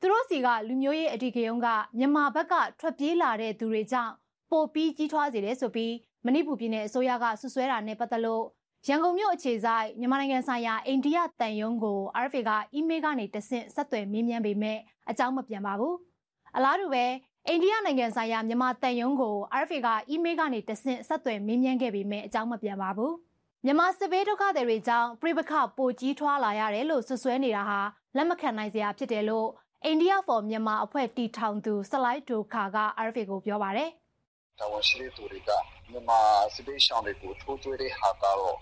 [0.00, 4.12] သူတို့စီကလူမျိုးရေးအဓိကရုံးကမြန်မာဘက်ကထွက်ပြေးလာတဲ့သူတွေကြောင့်
[4.50, 5.92] ပိုပြီးကြီးထွားစေတယ်ဆိုပြီး
[6.26, 8.44] မဏိပူပြည်နယ်အစိုးရကဆွဆွဲတာနဲ့ပတ်သက်လို့
[8.88, 14.78] ရန်ကုန်မြို့အခြေဆိုင်မြန်မာနိုင်ငံဆိုင်ရာအိန္ဒိယတန်ယုံကို RFA ကအီးမေးလ်ကနေတဆင့်ဆက်သွယ်မေးမြန်းပေမဲ့
[15.10, 15.94] အကြောင်းမပြန်ပါဘူး။
[16.56, 17.04] အလားတူပဲ
[17.48, 23.12] အိန္ဒိယနိုင်ငံဆိုင်ရာမြန်မာတန်ယုံကို RFA ကအီးမေးလ်ကနေတဆင့်ဆက်သွယ်မေးမြန်းခဲ့ပေမဲ့အကြောင်းမပြန်ပါဘူး။
[23.64, 27.80] မြန်မာစစ်ဘေးဒုက္ခသည်တွေကြောင့်ပြိပခပိုကြီးထွားလာရတယ်လို့ဆွဆွဲနေတာဟာ
[28.16, 29.48] လက်မခံနိုင်စရာဖြစ်တယ်လို့
[29.92, 33.90] India for Myanmar အဖွဲ့တီထောင်သူဆလိုက်ဒိုခါက RFA ကိုပြောပါတယ်။
[34.58, 35.50] တာဝန်ရှိတဲ့သူတွေက
[35.90, 36.20] မြန်မာ
[36.54, 38.56] စစ်ဘေးရှောင်တွေကိုထိုးထွေးတဲ့ဟာကတော့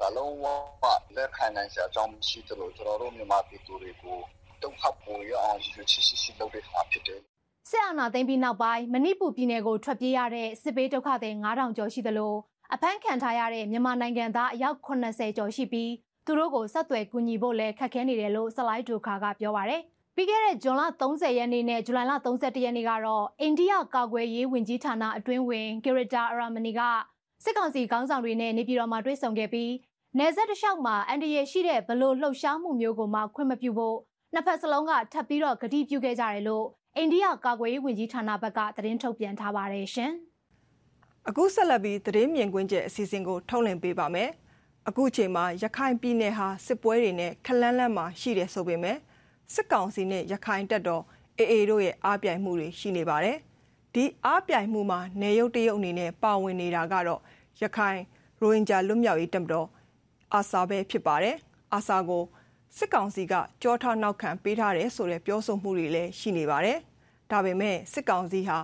[0.00, 0.46] ဒါလုံးဝ
[1.16, 4.18] လက်ခံနိုင်စရာအကြောင်းမရှိသလိုကျွန်တော်တို့မြန်မာပြည်သူတွေကို
[4.62, 7.20] ဒုက္ခပိုရအောင်ယူချစ်ရှိရှိလုပ်တဲ့ဟာဖြစ်တယ်။
[7.70, 12.34] စစ်အာဏာသိမ်းပြီးနောက်ပိုင်းမဏိပူပြည်နယ်ကိုထွက်ပြေးရတဲ့စစ်ဘေးဒုက္ခသည်9000ကျော်ရှိသလို
[12.74, 15.92] အဖမ်းခံထားရတဲ့မြန်မာနိုင်ငံသားအယောက်80ကျော်ရှိပြီး
[16.26, 19.82] သူတို့ကိုဆက်သွယ်ကူညီဖို့လည်းခက်ခဲနေတယ်လို့ဆလိုက်ဒိုခါကပြောပါရယ်။
[20.16, 26.80] ပြီးခဲ့တဲ့ဇွန်လ30ရက်နေ့နဲ့ဇူလိုင်လ31ရက်နေ့ကတော့အိန္ဒိယကာကွယ်ရေးဝန်ကြီးဌာနအတွင်းဝင်ဂီရတာအရာမနီက
[27.44, 29.72] စစ်ကောင်စီခေါင်းဆောင်တွေနဲ့နေပြည်တော်မှာတွေ့ဆုံခဲ့ပြီး
[30.18, 33.96] နယ်စပ်တစ်လျှောက်မှာအန်ဒီရရှိတဲ့ဘလို့လှုပ်ရှားမှုမျိုးကိုမှခွင့်မပြုဖို့
[34.34, 36.66] နှစ်ဖက်စလုံးကထပ်ပြီးတော့ကတိပြုခဲ့ကြတယ်လို့
[37.00, 40.12] အိန္ဒိယကာကွယ်ရေးဝန်ကြီးဌာနဘက်ကသတင်းထုတ်ပြန်ထားပါတယ်ရှင်။
[41.28, 44.30] အခုဆက်လက်ပြီးသတင်းမြင်ကွင်းကျအစီအစဉ်ကိုထုတ်လွှင့်ပေးပါမယ်။
[44.88, 48.96] အခုချိန်မှာရခိုင်ပြည်နယ်ဟာစစ်ပွဲတွေနဲ့ခလန်းလန်းမှာရှိတယ်ဆိုပေမဲ့
[49.54, 51.02] စစ်ကောင်စီနဲ့ရခိုင်တပ်တော်
[51.38, 53.36] အေအေတို့ရဲ့အားပြိုင်မှုတွေရှိနေပါတယ်။
[53.94, 57.20] ဒီအားပြိုင်မှုမှာနေရုပ်တရုတ်အနေနဲ့ပါဝင်နေတာကတော့
[57.62, 57.98] ရခိုင်
[58.40, 59.68] ရိုဟင်ဂျာလွတ်မြောက်ရေးတပ်မတော်
[60.34, 61.36] အာဆာပဲဖြစ်ပါတယ်။
[61.74, 62.24] အာဆာကို
[62.76, 66.78] စစ်ကောင်စီကကြောထားနောက်ခံပေးထားတယ်ဆိုတဲ့ပြောဆိုမှုတွေလည်းရှိနေပါတယ်။
[67.30, 68.58] ဒါပေမဲ့စစ်ကောင်စီဟာ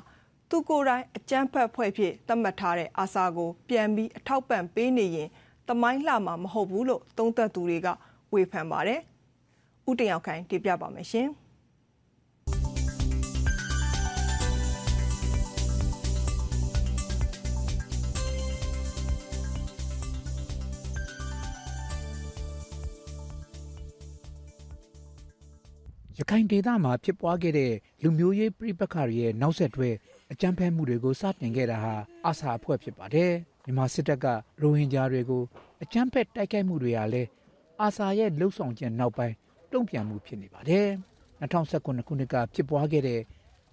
[0.50, 5.28] သူကိုယ်တိုင်အကြမ်းဖက်ဖွဲ့ဖြစ်သတ်မှတ်ထားတဲ့အာဆာကို ပြန်ပြီးအထောက်ပံ့ပေးနေရင်
[5.68, 7.88] တမိုင်းလှမှာမဟုတ်ဘူးလို့သုံးသပ်သူတွေက
[8.32, 9.00] ဝေဖန်ပါတယ်။
[9.88, 11.28] ဦးတင်ရောက်ခိုင်တင်ပြပါမယ်ရှင်
[26.18, 27.72] ရခိုင်ဒေသမှာဖြစ်ပွားခဲ့တဲ့
[28.02, 29.90] လူမျိုးရေးပြိပခါရဲ့နောက်ဆက်တွဲ
[30.32, 31.94] အကြမ်းဖက်မှုတွေကိုစတင်ခဲ့တာဟာ
[32.26, 33.32] အာဆာအဖွဲ့ဖြစ်ပါတယ်
[33.64, 34.26] မြန်မာစစ်တပ်က
[34.60, 35.42] ရိုဟင်ဂျာတွေကို
[35.82, 37.28] အကြမ်းဖက်တိုက်ခိုက်မှုတွေဟာလည်း
[37.80, 39.34] အာဆာရဲ့လှုပ်ဆောင်ခြင်းနောက်ပိုင်း
[39.72, 40.88] တုံ့ပြန်မှုဖြစ်နေပါတယ်
[41.40, 43.20] 2019ခုနှစ်ကဖြစ်ပွားခဲ့တဲ့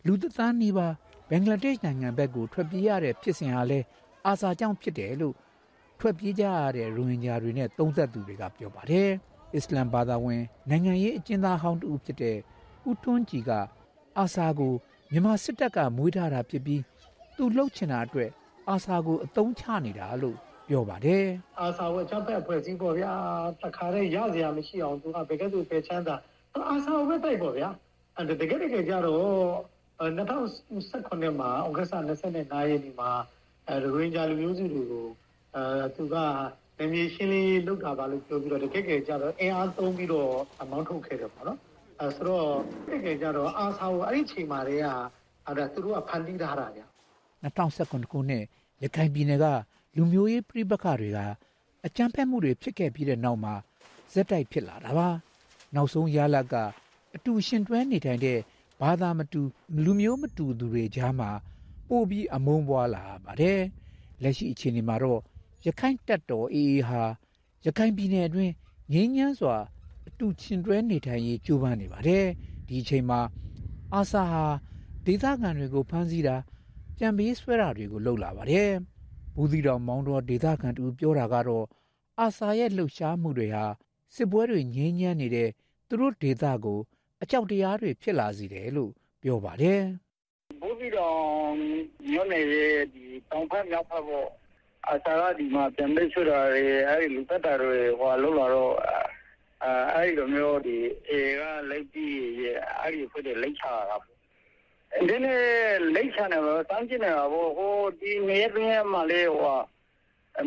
[0.05, 0.93] လူသန်းနီးပါး
[1.29, 3.85] ဘင်္ဂလားဒေ့ရှ်နိုင်ငံဘက်ကိုထွက်ပြေးရတဲ့ဖြစ်စဉ်ဟာလည်း
[4.25, 5.35] အာဆာကြောင့်ဖြစ်တယ်လို့
[5.99, 9.09] ထွက်ပြေးကြရတဲ့ရိုဟင်ဂျာတွေနဲ့သုံးသက်သူတွေကပြောပါတယ်
[9.55, 12.37] အစ္စလမ်ဘာသာဝင်နိုင်ငံရေးအကျဉ်းသားဟောင်းတူဖြစ်တဲ့
[12.89, 13.51] ဦးထွန်းကြည်က
[14.17, 14.73] အာဆာကို
[15.11, 16.81] မြန်မာစစ်တပ်ကမွေးထားတာဖြစ်ပြီး
[17.35, 18.29] သူလှုပ်ချင်တာအတွက်
[18.69, 20.37] အာဆာကိုအတုံးချနေတာလို့
[20.67, 21.25] ပြောပါတယ်
[21.59, 23.13] အာဆာဝချပ်ဖက်ဖွဲ့စည်းပေါ့ဗျာ
[23.61, 26.15] တခါတည်းရစရာမရှိအောင်သူကဘယ်ကဲ့သို့ပဲချမ်းသာ
[26.69, 27.69] အာဆာဝပဲတိုက်ပေါ့ဗျာ
[28.15, 29.25] အဲ့တကယ်တကယ်ကြတော့
[30.01, 33.11] 2019မှာဩဂတ်စ်25ရက်နေ့မှာ
[33.67, 35.07] အဲရိုဟင်ဂျာလူမျိုးစုတွေကို
[35.55, 36.15] အဲသူက
[36.81, 40.29] နေမြေရှင်းလင်းလုပ်တာပါလို့ပြောပြီးတော့တကယ်ကယ်ကြတော့အင်အားသုံးပြီးတော့
[40.61, 41.59] အမောင်းထုတ်ခဲ့တယ်ပေါ့နော်
[41.99, 42.47] အဲဆိုတော့
[42.89, 44.87] တကယ်ကယ်ကြတော့အာဆာကိုအဲ့ဒီချိန်မှာတည်းက
[45.45, 46.81] အဲ့ဒါသူတို့ကဖန်တီးထားတာဗျ
[47.43, 48.43] 2019ခုနှစ်
[48.83, 49.45] ရခိုင်ပြည်နယ်က
[49.95, 51.19] လူမျိုးရေးပြိပခါတွေက
[51.85, 53.53] အကြမ်းဖက်မှုတွေဖြစ်ခဲ့ပြီးတဲ့နောက်မှာ
[54.13, 55.09] ဇက်တိုက်ဖြစ်လာတာပါ
[55.75, 56.55] နောက်ဆုံးရလဒ်က
[57.15, 58.39] အတူရှင်တွဲနေထိုင်တဲ့
[58.81, 59.41] ဘာသာမတူ
[59.85, 61.29] လူမျိုးမတူသူတွေကြားမှာ
[61.89, 63.61] ပို့ပြီးအမုန်းပွားလာပါတယ်
[64.23, 65.21] လက်ရှိအခြေအနေမှာတော့
[65.65, 67.01] ရခိုင်တပ်တော်အေအေဟာ
[67.65, 68.53] ရခိုင်ပြည်နယ်အတွင်း
[68.93, 69.55] ငြိမ်းချမ်းစွာ
[70.07, 72.25] အတူရှင်တွဲနေထိုင်ရေးကြိုးပမ်းနေပါတယ်
[72.67, 73.21] ဒီအချိန်မှာ
[73.93, 74.45] အာဆာဟာ
[75.05, 76.35] ဒေသခံတွေကိုဖမ်းဆီးတာ
[76.99, 78.71] ကြံပေးဆွဲတာတွေကိုလုပ်လာပါတယ်
[79.35, 81.65] ဘူးသီတော်မောင်းတော်ဒေသခံတူပြောတာကတော့
[82.19, 83.65] အာဆာရဲ့လှုပ်ရှားမှုတွေဟာ
[84.15, 85.49] စစ်ပွဲတွေငြိမ်းချမ်းနေတဲ့
[85.87, 86.79] သူတို့ဒေသကို
[87.21, 89.81] အကြောက်တရားတွေဖြစ်လာစေတယ်လို့ပြောပါတယ်
[90.61, 91.17] ဘူးသီတော်
[92.11, 94.27] မြို့နယ်ရဲ့ဒီတောင်ဖက်မြောက်ဖက်ပေါ့
[94.89, 98.73] အာဆာကဒီမှာပြန်ပေးဆွတာတွေအဲဒီလူသက်တာတွေဟိုလောက်လာတော့
[99.63, 100.77] အဲအဲဒီလိုမျိုးဒီ
[101.09, 103.97] အေကလက်ပြီးရဲ့အဲဒီဖွဲ့တဲ့လက်ချတာ
[105.09, 105.41] ဒီနေ့
[105.95, 109.59] လိတ်ချနေတော့တန်းကျင်နေတာဘောဟိုဒီနေရင်းမှာလေဟို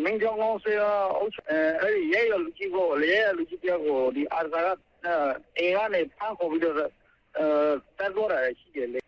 [0.03, 0.73] မင်းကြောင့်ကောင်းစေ
[1.19, 4.69] အုပ်အဲအဲ့ရဲရလူကြီးကိုလေလူကြီးပြောကိုဒီအာဇာက
[5.59, 7.47] အေကနေဖန်ခေါ်ပြီးတော့အဲ
[7.99, 8.99] တက်တော့ရရှိတယ်လေ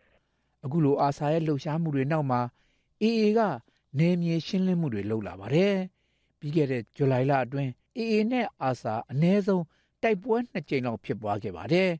[0.65, 2.41] အခုလိုအာဆာရဲ့လှုပ်ရှားမှုတွေနောက်မှာ
[3.03, 3.41] AA က
[3.99, 5.75] နေမြေရှင်းလင်းမှုတွေလုပ်လာပါတယ်
[6.39, 9.65] ပြီးခဲ့တဲ့ဇူလိုင်လအတွင်း AA နဲ့အာဆာအ ਨੇ ဆုံး
[10.03, 11.91] တိုက်ပွဲနှစ်ကြိမ်လောက်ဖြစ်ပွားခဲ့ပါတယ်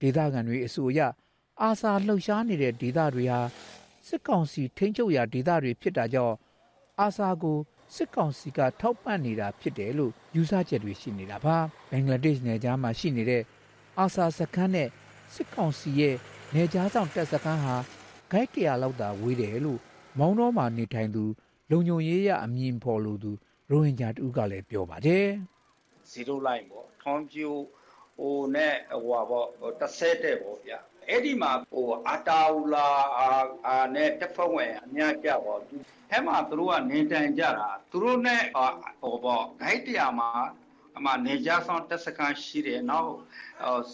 [0.00, 1.00] ဒေသခံတွေအဆိုအရ
[1.62, 3.40] အာဆာလှုပ်ရှားနေတဲ့ဒေသတွေဟာ
[4.06, 6.36] စစ်ကောင်စီထိန်းချုပ်ရာဒေသတွေဖြစ်တာကြောင့်
[7.00, 7.58] အာဆာကို
[7.94, 11.56] စစ်ကောင်စီကထောက်ပံ့နေတာဖြစ်တယ်လို့ယူဆချက်တွေရှိနေတာပါ
[11.90, 13.42] ဘင်္ဂလားဒေ့ရှ်နယ်ကြားမှာရှိနေတဲ့
[13.98, 14.88] အာဆာစခန်းနဲ့
[15.34, 16.14] စစ်ကောင်စီရဲ့
[16.54, 17.76] နယ်ကြားဆောင်တပ်စခန်းဟာ
[18.30, 19.80] ဂိုက်တရာလောက်သာဝေးတယ်လို့
[20.18, 21.24] မောင်းတော်မှာနေထိုင်သူ
[21.70, 23.30] လုံခြုံရေးရအမြင်ဖော်လို့သူ
[23.70, 25.26] ရိုဟင်ဂျာတူကလည်းပြောပါတယ်
[26.12, 27.48] 0 line ပေါ့ထွန်ပြူ
[28.18, 29.46] ဟိုနဲ့ဟိုပါပေါ့
[29.80, 32.88] တစ်ဆဲတဲ့ပေါ့ဗျာအဲ့ဒီမှာဟိုအာတာဝလာ
[33.66, 35.60] အာနဲ့တက်ဖက်ဝင်အများကြပေါ့
[36.10, 38.42] အဲ့မှာသူတို့ကနေတိုင်ကြတာသူတို့နဲ့
[39.02, 40.30] ဟိုပေါ့ဂိုက်တရာမှာ
[40.96, 43.12] အမှနေကြဆောင်တက်စခန်းရှိတယ်နောက်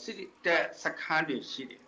[0.00, 1.82] စစ်တက်စခန်းတွေရှိတယ်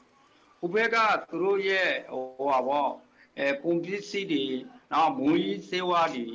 [0.58, 0.96] ဟိုဘက်က
[1.30, 2.90] သူတို့ရဲ့ဟိုပါပေါ့
[3.38, 4.44] အဲကွန်ပစ္စည်းတွေ
[4.94, 6.26] နောက်မူကြီးစေဝါတွေ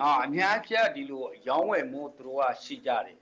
[0.00, 3.18] နော်အများပြဒီလိုရောင်းဝယ်မှုသူတို့ကရှိကြတယ်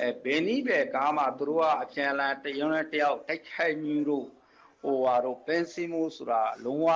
[0.00, 4.26] အဲဘယ်နည်းပဲကားမှသူတို့ကအပြန်လန်တရုံနဲ့တယောက်တိုက်ခိုက်မျိုးတို့
[4.82, 6.88] ဟိုဟာတော့ပင်စီမှုဆိုတာလုံးဝ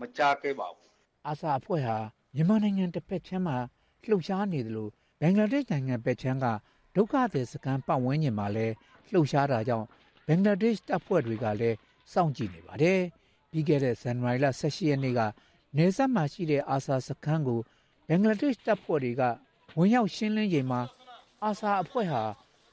[0.00, 0.90] မကြခဲ့ပါဘူး
[1.26, 1.98] အာဆာအဖွဲ့ဟာ
[2.34, 3.56] မြန်မာနိုင်ငံတစ်ဖက်ချမ်းမှာ
[4.08, 6.46] လှုပ်ရှားနေတယ်လို့ဘင်္ဂလားဒေ့ရှ်နိုင်ငံပဲချမ်းက
[6.96, 8.74] ဒုက္ခသည်စခန်းပတ်ဝန်းကျင်မှာလည်း
[9.12, 9.86] လှုပ်ရှားတာကြောင့်
[10.26, 11.76] ဘင်္ဂလားဒေ့ရှ်တပ်ဖွဲ့တွေကလည်း
[12.12, 13.00] စောင့်ကြည့်နေပါတယ်
[13.50, 15.20] ပြီးခဲ့တဲ့ဇန်နဝါရီလ18ရက်နေ့က
[15.76, 17.60] နေဆက်မှာရှိတဲ့အာဆာစခန်းကို
[18.08, 19.22] ဘင်္ဂလားဒေ့ရှ်တပ်ဖွဲ့တွေက
[19.76, 20.80] ဝင်ရောက်ရှင်းလင်းချိန်မှာ
[21.44, 22.22] အာဆာအဖွဲ့ဟာ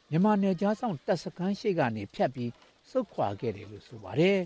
[0.10, 2.52] မြန်မာနယ်ကြားဆောင်တပ်စခန်းရှိကနေဖြတ်ပြီး
[2.90, 4.40] စုခွာခဲ့တယ်လို့ဆိုပါတယ်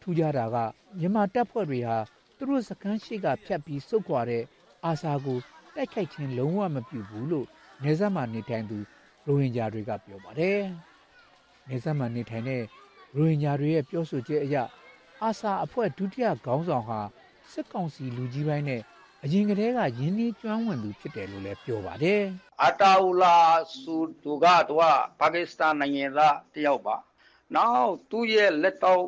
[0.00, 0.56] ထူးခြားတာက
[0.98, 1.96] မြန်မာတပ်ဖွဲ့တွေဟာ
[2.36, 4.44] သူတို့စခန်းရှိကဖြတ်ပြီးစုခွာတဲ့
[4.84, 5.38] အာဆာကို
[5.74, 7.46] တိုက်ခိုက်ခြင်းလုံးဝမပြုဘူးလို့
[7.82, 8.78] နေဆက်မှာနေထိုင်သူ
[9.26, 10.60] ရိုဟင်ဂျာတွေကပြောပါတယ်
[11.68, 12.62] နေဆက်မှာနေထိုင်တဲ့
[13.16, 14.56] ရိုဟင်ဂျာတွေရဲ့ပြောဆိုချက်အရ
[15.22, 17.00] အာဆာအဖွဲ့ဒုတိယခေါင်းဆောင်ဟာ
[17.52, 18.82] စစ်ကောင်စီလူကြီးပိုင်းနဲ့
[19.24, 22.22] အရင်ကတည်းကရင်းနှီးကျွမ်းဝင်သူဖြစ်တယ်လို့လည်းပြောပါတယ်။
[22.64, 23.36] အတာအူလာ
[23.80, 26.96] ဆူတူကတော့ပါကစ္စတန်နိုင်ငံသားတယောက်ပါ။
[27.54, 29.02] နောက်သူ့ရဲ့လက်တော့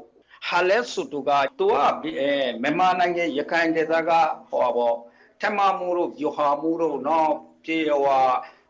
[0.48, 1.76] ဟာလဲဆူတူကသူက
[2.20, 4.10] အဲမြန်မာနိုင်ငံရခိုင်ဒေသက
[4.50, 4.96] ဟောပေါ့
[5.40, 7.32] ထမမှုတို့ယူဟာမှုတို့နော်
[7.64, 8.20] ပြေဝါ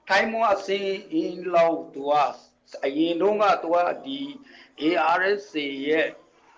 [0.08, 2.12] ထိုင်းမအစင်းအင်းလောက်သူက
[2.84, 4.18] အရင်တုန်းကသူကဒီ
[4.80, 5.46] ARS
[5.86, 6.08] ရဲ့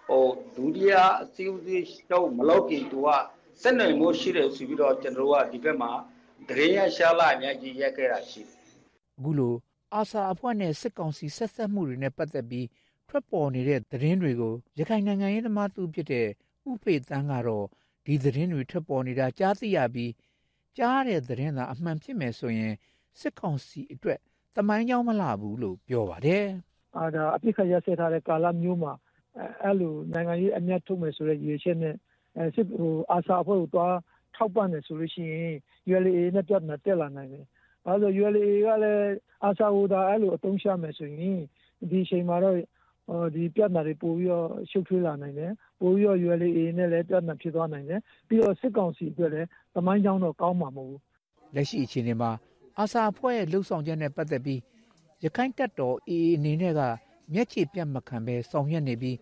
[0.06, 3.08] ဟိုဒုတိယအစည်းအဝေးတော့မလုပ်ခင်သူက
[3.62, 5.90] စက်နိုင်မှုရှိတယ်ဆိုပြီးတော့ကျွန်တော်တို့ကဒီဘက်မှာ
[6.48, 8.56] ဒရေရရှာလာအများကြီးရက်ခဲ့တာရှိတယ်
[9.18, 9.54] အခုလို
[9.94, 12.66] အာဆာအဖွဲ့နဲ့စစ်ကောင်စီဆက်ဆက်မှုတွေနဲ့ပတ်သက်ပြီး
[13.08, 16.26] ထွက်ပေါ်နေတဲ့သတင်းတွေကိုရခိုင်နိုင်ငံရေးသမားသူဖြစ်တဲ့
[16.70, 17.66] ဥဖေတန်းကတော့
[18.06, 20.12] ဒီသတင်းတွေထွက်ပေါ်နေတာကြားသိရပြီး
[20.78, 22.74] ကြားတဲ့သတင်းသာအမှန်ဖြစ်မယ်ဆိုရင်
[23.20, 24.18] စစ်ကောင်စီအတွက်
[24.56, 26.46] တမိုင်းကြောင်းမလာဘူးလို့ပြောပါတယ်။
[26.96, 28.92] အာဒါအပြစ်ခတ်ရဆက်ထားတဲ့ကာလမျိုးမှာ
[29.62, 31.94] အဲ့လိုနိုင်ငံရေးအမျက်ထုတ်မယ်ဆိုတဲ့ရည်ချက်နဲ့
[32.36, 33.96] အဲစစ်ဟိုအာစာအဖွဲ့ကိုသွား
[34.36, 35.54] ထောက်ပံ့တယ်ဆိုလို့ရှိရင်
[35.90, 37.44] ULA နဲ့ပြတ်နေတက်လာနိုင်တယ်။
[37.86, 41.38] အဲဒါ ULA ကလည်းအာစာဟိုဒါအဲ့လိုအသုံးချမယ်ဆိုရင်
[41.90, 42.56] ဒီအချိန်မှာတော့
[43.08, 51.00] ဟိုဒီပြတ်နာတွေပို့ပြီးတော့ရှုပ်ထွေးလာနိုင်တယ်။ပို့ပြီးတော့ ULA နဲ့လည်းပြတ်နာဖြစ်သွားနိုင်တယ်။ပြီးတော့စစ်ကောင်စီအတွက်လည်းတမိုင်းကြောင်းတော့ကောင်းမှာမဟုတ်ဘူး။
[51.54, 52.30] လက်ရှိအခြေအနေမှာ
[52.78, 54.60] အာစာအဖွဲ့ရဲ့လှုပ်ဆောင်ချက်နဲ့ပတ်သက်ပြီး
[55.24, 56.80] ရခိုင်တပ်တော် AA အနေနဲ့က
[57.32, 59.16] မျက်ခြေပြတ်မခံပဲဆောင်ရွက်နေပြီး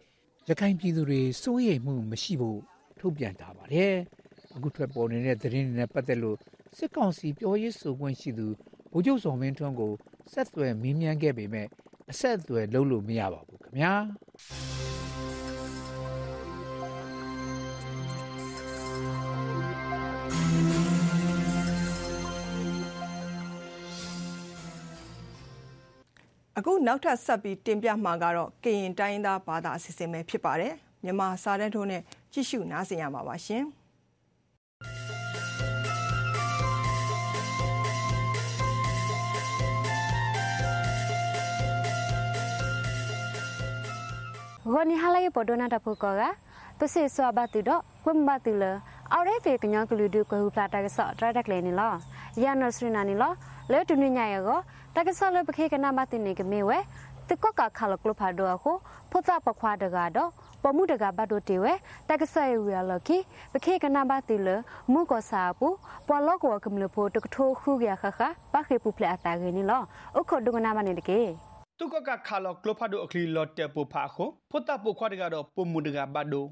[0.49, 2.61] ရခိုင်ပြည်သူတွေစိုးရိမ်မှုမရှိဖို့
[2.99, 3.95] ထုတ်ပြန်ထားပါတယ်။
[4.55, 6.37] အခုထွက်ပေါ်နေတဲ့သတင်းတွေနဲ့ပတ်သက်လို့
[6.77, 8.47] စစ်ကောင်စီပြောရေးဆိုခွင့်ရှိသူ
[8.93, 9.93] ဗိုလ်ချုပ်စော်မင်းထွန်းကို
[10.33, 11.67] ဆက်သွယ်မေးမြန်းခဲ့ပေမဲ့
[12.11, 13.93] အဆက်အသွယ်လုပ်လို့မရပါဘူးခင်ဗျာ။
[26.87, 30.73] နောက်ထပ်ဆက်ပြီးတင်ပြမှာကတော့ကရင်တိုင်းသားဘာသာအစီအစဉ်ပဲဖြစ်ပါတယ်။
[31.05, 33.65] မြန်မာစာတန်းထိုးနဲ့ကြည့်ရှုနားဆင်ရမှာပါရှင်။
[44.73, 46.23] ဂေါနီဟာလိုက်ပေါ်ဒနာတဖုကောက
[46.79, 48.65] သူစီဆွာဘတူတော့ကွမ်ဘတူလ
[49.13, 51.93] အော်ရဲဖေကညာကလူဒုကဟူဖလာတာကဆော့တရတက်လေနီလော
[52.43, 53.33] ရနစရနာနီလော
[53.73, 54.59] လဲတူညညာရော
[54.97, 56.79] တကဆော့လပခေကနာမတင်နေကမေဝဲ
[57.29, 58.73] တကော့ကခါလကလဖာဒိုအခု
[59.11, 60.31] ဖုတ်ပခွာတကတော့
[60.63, 61.73] ပမှုတကဘတ်တို့တေဝဲ
[62.09, 63.17] တကဆဲရရလကီ
[63.53, 64.49] ပခေကနာဘတိလ
[64.93, 65.69] မုကောစာပူ
[66.07, 68.21] ပွာလောကောကမလဖိုတကထိုခုရခခ
[68.53, 69.83] ပခေပူဖလက်အတာရင်းလော
[70.19, 71.21] အခုဒုကနာမနေတကေ
[71.79, 76.49] တုကကခါလောကလဖာဒိုအခလီလော့တေပူဖာခိုဖုတ်ပခွာတကတော့ပမှုတကဘတ်တို့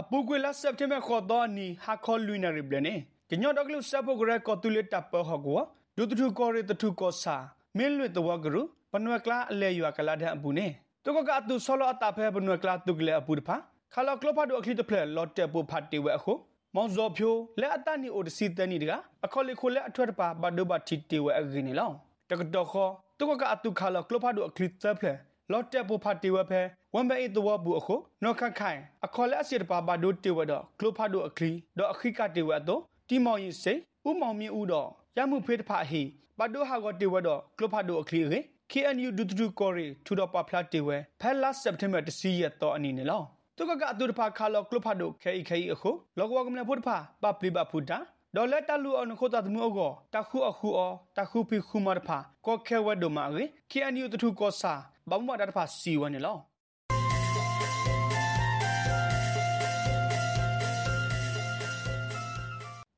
[0.00, 2.94] အပူကွေလာစက်တင်ဘာခေါ်တော့နီဟာခေါ်လူနာရီဘလနေ
[3.30, 5.60] ကညော့ဒေါကလုစပ်ဖို့ကရကောတူလက်တပ်ပဟကော
[5.96, 7.36] ဒုတထုကောရတထုကောစာ
[7.78, 8.56] မင်းလွတ်တော့ကရ
[8.92, 10.66] ပနွယ်ကလာအလဲရွာကလာတဲ့အပူနေ
[11.04, 13.56] တုကကအတူဆောလအတာဖဲပနွယ်ကလာတုကလေအပူတဖာ
[13.92, 16.32] ခါလကလဖတ်ဒိုအခလီတဖလဲလော့တက်ပူဖတ်တီဝဲအခု
[16.74, 18.92] မောင်ဇော်ဖြိုးလက်အတနီအိုတစီတနီတက
[19.24, 21.90] အခေါ်လေခိုလက်အထွတ်တပါဘဒိုဘတီတီဝဲအဂင်းနီလော
[22.30, 25.12] တကတော့ခေါ်တုကကအတုခါလကလဖာဒိုအခလစ်သဖလေ
[25.52, 26.60] လော်တက်ပူဖာတီဝဲဖဲ
[26.94, 33.72] ဝန်ဘေတဝဘူးအခုနော်ခခိုင်အခေါ်လက်အစီတပါဘဒိုတီဝဲတော့ကလဖာဒိုအခလီတော့အခိကတီဝဲတော့တီမောင်ရင်စိ
[34.08, 36.02] ဥမောင်မြင့်ဦးတော့ ရမှုဖေးတဖာဟီ
[36.38, 38.40] ဘဒိုဟာကိုတီဝဲတော့ကလဖာဒိုအခလီရေ
[38.72, 43.22] KNU ဒူတူကိုရီထူတော့ပဖလာတီဝဲဖဲလာစက်တမ်ဘာတစီရတော့အနီနေလော
[43.56, 47.98] တုကကအတူတဖာခါလောကလဖာဒိုခဲခဲအခုလောကဝကမလဖို့တဖာပပလီဘဖူတာ
[48.36, 54.72] ဒေါ်လာတလူအောင်ခိုတာတမှုအောတခုအခုအောတခုပိခုမတဖာကောခဲဝဲဒိုမာရေ KNU တထုကောစာ
[55.10, 56.36] ဘမ္မဒတဖာစီဝနေလော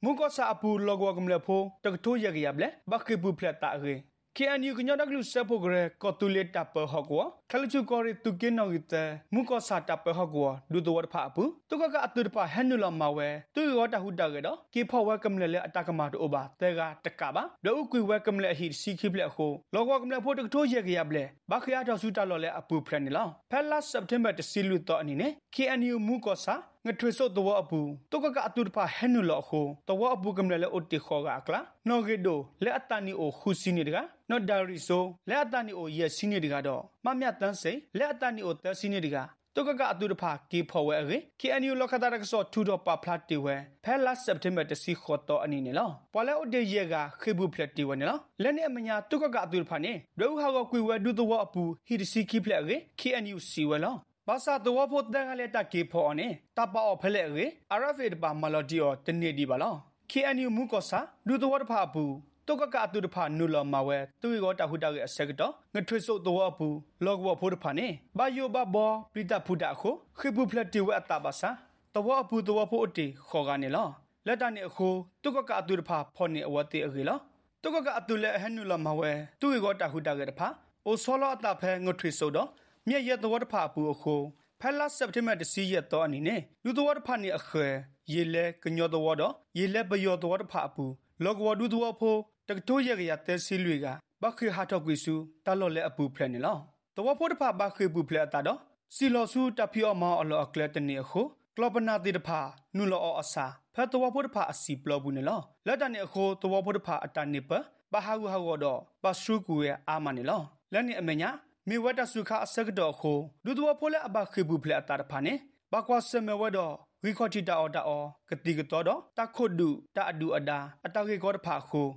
[0.08, 3.94] မုကောစာအပူလောကဝကမလဖို့တကထိုးရကြရပလေဘခိပူဖလက်တာရေ
[4.36, 8.94] KNU ကညဒကလူစပိုဂရကတူလက်တပ်ပဟကွာခလချုကောရီတုကေနောဂီတ
[9.34, 26.54] မုကောစာတပ်ပဟကွာဒူတဝတ်ဖာပူတုကကအတူတပဟန်နူလမဝဲတူရောတဟုတကေတော့ကေဖောဝဲကမလဲလေအတကမတိုဘာတေကတကပါဒုကွေဝဲကမလဲဟီစီခိပလက်ခိုလောကကမလဲဖို့တကထိုးရကြရပလေဘခရတော်စုတလော်လေအပူဖရနေလောဖဲလာစက်တင်ဘာတစီလူတော့အနေနဲ့ KNU မုကောစာ
[26.86, 27.80] ငထွေစောတဝအပူ
[28.12, 33.96] တုကကအတူတဖာဟဲနူလောခိုတဝအပူကမလဲလေအိုတီခေါ်ကကလာနော်ဂေဒိုလေအတနီအိုခုစီနေတက
[34.30, 39.16] နော်ဒါရီဆိုလေအတနီအိုရဲ့စီနေတကတော့မမြတန်းစိလေအတနီအိုသစီနေတက
[39.58, 53.94] တုကကအတူတဖာကေဖော်ဝဲရေ KNU လခတာရကစောထူတော့ပါဖလတ်တီဝဲဖဲလာစက်တင်ဘာတစီခေါ်တော့အနီနေလောပွာလဲအိုတေယေကခေဘူးဖလက်တီဝဲနေလောလက်နဲ့အမညာတုကကအတူတဖာနေဒုဟာကကွေဝဲဒူတော့အပူဟီတစီခိဖလက်ရေ KNU စီဝဲလော
[54.28, 59.74] ဘာသာတော့ဖို့တန်ကလေးတကေဖော်နေတပအော်ဖလဲရေအရဖေတပါမလော်ဒီအောတနေဒီပါလော
[60.10, 62.12] KNU မူကောစာဒူတော့တဖာဘူး
[62.46, 67.86] တုကကအတူတဖာနူလမဝဲသူရောတဟုတရဲ့အစကတော့ငထွေဆုတ်တော့ဘူးလောကဘဖို့တဖာနေ
[68.18, 71.50] ဘာယိုဘဘောပိတဖုဒခုခိပုဖလက်တီဝအတာပါစာ
[71.94, 73.88] တော့အပူတော့ဖို့အတီခေါ်ကနေလော
[74.26, 74.88] လက်တနေအခု
[75.22, 77.18] တုကကအတူတဖာဖော်နေအဝတိအခေလော
[77.62, 80.48] တုကကအတူလက်ဟနူလမဝဲသူရောတဟုတရဲ့တဖာ
[80.86, 82.48] အိုဆောလအတာဖဲငထွေဆုတ်တော့
[82.88, 84.16] မြက်ရက်တော့တဖာပူအခု
[84.60, 87.66] ဖဲလာစက်တမတစီရက်တော့အနေနဲ့လူတော်တဖာနေအခဲ
[88.12, 90.84] ရေလဲကညောတော်တော့ရေလဲပယောတော်တဖာပူ
[91.24, 92.18] လောကဝဒူတော်ဖို့
[92.48, 93.86] တကတိုးရကရတဲစီလွေက
[94.22, 96.56] ဘခိဟာတော့ကွေစုတလော်လဲအပူဖလဲနေလော
[96.94, 98.58] တော်ဖို့တဖာဘခိပူဖလဲတာတော့
[98.94, 101.22] စီလောစုတဖီအမောအလောအကလတနေခု
[101.56, 102.40] ကလပနာတိတဖာ
[102.76, 107.50] နုလောအဆာဖတ်တော်ဖို့တဖာအစီပလောဘူးနေလောလက်တနေအခုတော်ဖို့တဖာအတန်နေပ
[107.92, 111.30] ဘဟာဂူဟာဂောတော့ပဆုကူရဲ့အာမနေလောလက်နေအမညာ
[111.68, 115.34] မေဝတ်တဆုခအစကတော့ခိုဒူတော်ဖိုလဲအဘခိဘူးဖလဲအတာတဖာနေ
[115.72, 121.88] ဘကွာစမေဝတော့ဝီခေါတီတာအော်တာအော်ကတိကတော့တော့တခုဒူတာအဒူအဒါအတကေကောတဖာခို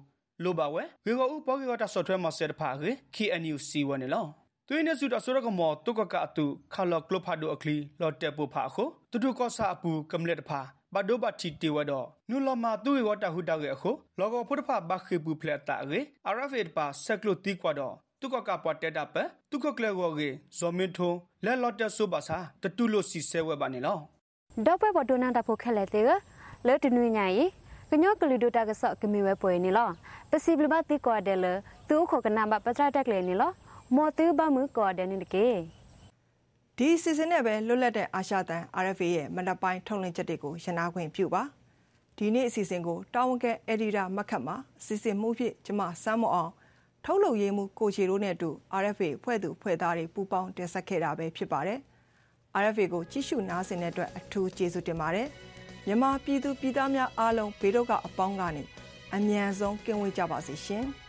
[0.43, 4.25] လိုပါဝဲဝေကောဥပေါကေကောတာဆော့ဖ်ဝဲမဆက်တဖာကေ KNU C1 နေလော
[4.67, 10.62] တွင်းနေစုတာဆိုရကမောတုကကအတူခါလော့ကလဖာဒိုအခလီလော်တက်ပူဖာခိုတူတူကောစာအပူကမလက်တဖာ
[10.93, 21.12] ဘဒိုဘတီတီဝတော့နူလမတူရောတာဟုတာကေအခုလောကဖုတဖာဘခေပူဖလက်တာကေအရဖေပါဆက်ကလိုတီကွာတော့ တုကကပွားတက်တာပဲတုကကလေဝကေဇော်မင်းထုံ
[21.45, 23.97] လက်လော့တက်ဆိုပါစာတတူလို့စီဆဲဝဲပါနေလော
[24.65, 26.05] ဒေါ်ပွဲဘဒိုနန်တာဖို့ခက်လက်တဲ့
[26.67, 27.45] လဲတနွေညာရီ
[27.89, 29.89] ကညောကလူဒိုတာကဆော့ကမီဝဲပွဲနေလော
[30.29, 31.45] ပစီဘလဘတိကောတယ်လ
[31.89, 33.51] သူခုကနာမပထတက်လေနေလော
[33.95, 35.47] မော်တူဘမှုကောတယ်နေတကေ
[36.77, 41.43] ဒီစီစဉ်နဲ့ပဲလွတ်လပ်တဲ့အာရှတန် RFA ရဲ့မနက်ပိုင်းထုတ်လွှင့်ချက်တွေကိုရနာခွင့်ပြုပါ
[42.17, 44.55] ဒီနေ့အစီအစဉ်ကိုတာဝန်ကဲအက်ဒီတာမခတ်မှာ
[44.86, 46.51] စီစဉ်မှုဖြစ်ကျမစမ်းမအောင်
[47.05, 48.49] ထုတ်လုပ်ရေးမှုကိုချီတို့နဲ့အတူ
[48.81, 51.79] RFA ဖွဲ့သူဖွဲ့သားတွေပူးပေါင်းတင်ဆက်ခဲ့တာပဲဖြစ်ပါတယ်။
[52.62, 55.27] RFA ကိုကြည့်ရှုနားဆင်တဲ့အတွက်အထူးကျေးဇူးတင်ပါတယ်။
[55.85, 58.63] မြန်မာပြည်သူပြည်သားများအားလုံးဘေးဒုက္ခအပေါင်းကနေ
[59.15, 60.85] အမြန်ဆုံးကင်းဝေးကြပါစေရှင်။